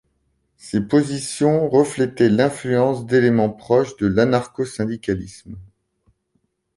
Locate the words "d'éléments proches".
3.05-3.95